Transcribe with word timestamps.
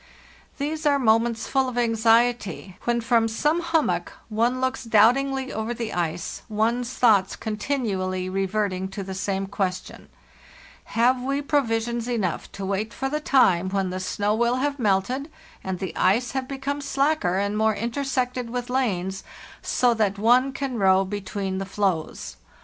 "These 0.57 0.87
are 0.87 0.97
moments 0.97 1.45
full 1.45 1.69
of 1.69 1.77
anxiety, 1.77 2.75
when 2.85 3.01
from 3.01 3.27
some 3.27 3.61
hummock 3.61 4.11
one 4.29 4.59
looks 4.59 4.83
doubtingly 4.83 5.53
over 5.53 5.75
the 5.75 5.93
ice, 5.93 6.41
one's 6.49 6.91
thoughts 6.93 7.35
continually 7.35 8.27
reverting 8.27 8.87
to 8.87 9.03
the 9.03 9.13
same 9.13 9.45
question: 9.45 10.09
have 10.85 11.21
we 11.21 11.39
provisions 11.39 12.07
enough 12.07 12.51
to 12.53 12.65
wait 12.65 12.95
for 12.95 13.09
the 13.09 13.19
time 13.21 13.69
when 13.69 13.91
the 13.91 13.99
snow 13.99 14.33
will 14.33 14.55
have 14.55 14.79
melted 14.79 15.29
and 15.63 15.77
the 15.77 15.95
ice 15.95 16.31
have 16.31 16.47
become 16.47 16.81
slacker 16.81 17.37
and 17.37 17.55
more 17.55 17.75
intersected 17.75 18.49
with 18.49 18.71
lanes, 18.71 19.23
so 19.61 19.93
that 19.93 20.17
one 20.17 20.51
can 20.51 20.79
row 20.79 21.05
be 21.05 21.21
tween 21.21 21.59
the 21.59 21.63
floes? 21.63 22.37